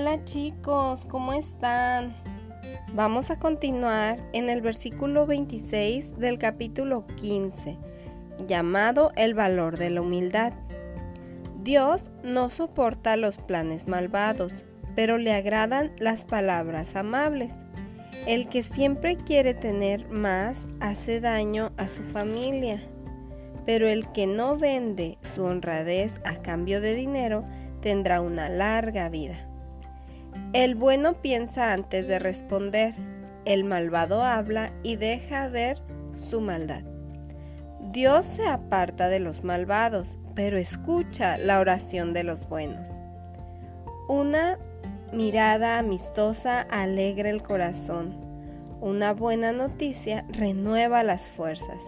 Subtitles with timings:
[0.00, 2.14] Hola chicos, ¿cómo están?
[2.94, 7.76] Vamos a continuar en el versículo 26 del capítulo 15,
[8.46, 10.52] llamado el valor de la humildad.
[11.64, 17.52] Dios no soporta los planes malvados, pero le agradan las palabras amables.
[18.24, 22.80] El que siempre quiere tener más hace daño a su familia,
[23.66, 27.44] pero el que no vende su honradez a cambio de dinero
[27.80, 29.47] tendrá una larga vida.
[30.52, 32.94] El bueno piensa antes de responder,
[33.44, 35.78] el malvado habla y deja ver
[36.14, 36.82] su maldad.
[37.92, 42.88] Dios se aparta de los malvados, pero escucha la oración de los buenos.
[44.08, 44.58] Una
[45.12, 48.14] mirada amistosa alegra el corazón.
[48.80, 51.82] Una buena noticia renueva las fuerzas.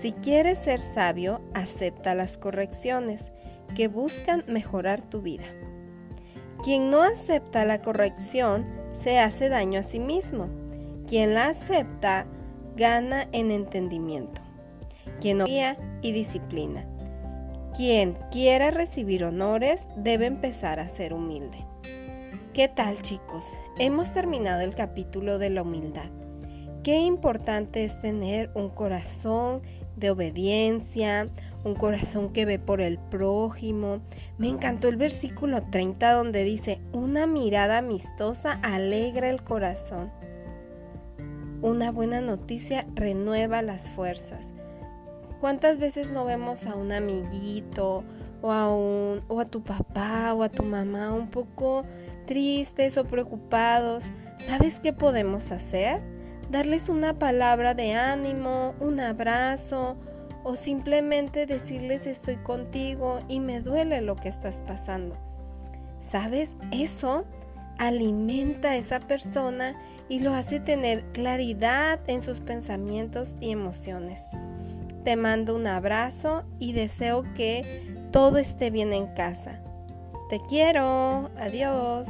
[0.00, 3.30] Si quieres ser sabio, acepta las correcciones
[3.76, 5.44] que buscan mejorar tu vida.
[6.62, 8.64] Quien no acepta la corrección
[9.02, 10.48] se hace daño a sí mismo.
[11.08, 12.24] Quien la acepta
[12.76, 14.40] gana en entendimiento.
[15.20, 16.86] Quien obedece y disciplina.
[17.76, 21.66] Quien quiera recibir honores debe empezar a ser humilde.
[22.52, 23.42] ¿Qué tal chicos?
[23.80, 26.10] Hemos terminado el capítulo de la humildad.
[26.84, 29.62] Qué importante es tener un corazón
[29.96, 31.28] de obediencia,
[31.64, 34.00] un corazón que ve por el prójimo.
[34.38, 40.10] Me encantó el versículo 30 donde dice, una mirada amistosa alegra el corazón.
[41.60, 44.48] Una buena noticia renueva las fuerzas.
[45.40, 48.04] ¿Cuántas veces no vemos a un amiguito
[48.42, 51.84] o a, un, o a tu papá o a tu mamá un poco
[52.26, 54.04] tristes o preocupados?
[54.46, 56.00] ¿Sabes qué podemos hacer?
[56.52, 59.96] Darles una palabra de ánimo, un abrazo,
[60.44, 65.16] o simplemente decirles estoy contigo y me duele lo que estás pasando.
[66.04, 66.54] ¿Sabes?
[66.70, 67.24] Eso
[67.78, 69.74] alimenta a esa persona
[70.10, 74.20] y lo hace tener claridad en sus pensamientos y emociones.
[75.04, 79.58] Te mando un abrazo y deseo que todo esté bien en casa.
[80.28, 81.30] Te quiero.
[81.38, 82.08] Adiós.